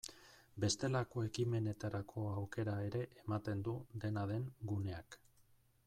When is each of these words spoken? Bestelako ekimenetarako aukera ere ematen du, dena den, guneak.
Bestelako 0.61 1.25
ekimenetarako 1.27 2.23
aukera 2.31 2.75
ere 2.87 3.05
ematen 3.25 3.63
du, 3.69 3.79
dena 4.07 4.25
den, 4.33 4.49
guneak. 4.73 5.21